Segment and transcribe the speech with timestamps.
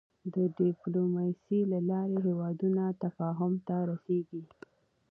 [0.33, 4.43] د د ډيپلوماسی له لارې هېوادونه تفاهم ته رسېږي.